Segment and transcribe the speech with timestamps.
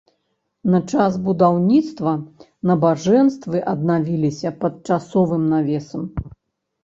[0.75, 2.13] На час будаўніцтва
[2.71, 6.03] набажэнствы аднавіліся пад часовым навесам.